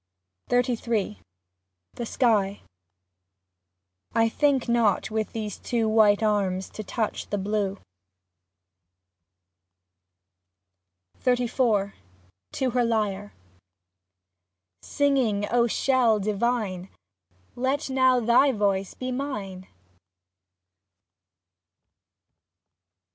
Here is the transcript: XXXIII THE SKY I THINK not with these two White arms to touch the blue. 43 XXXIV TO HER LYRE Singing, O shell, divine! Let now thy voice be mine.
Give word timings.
XXXIII 0.51 1.21
THE 1.93 2.07
SKY 2.07 2.63
I 4.15 4.29
THINK 4.29 4.67
not 4.67 5.11
with 5.11 5.31
these 5.33 5.59
two 5.59 5.87
White 5.87 6.23
arms 6.23 6.71
to 6.71 6.83
touch 6.83 7.27
the 7.29 7.37
blue. 7.37 7.77
43 11.19 11.45
XXXIV 11.45 11.93
TO 12.51 12.69
HER 12.71 12.83
LYRE 12.83 13.33
Singing, 14.81 15.47
O 15.51 15.67
shell, 15.67 16.19
divine! 16.19 16.89
Let 17.55 17.87
now 17.91 18.19
thy 18.19 18.51
voice 18.51 18.95
be 18.95 19.11
mine. 19.11 19.67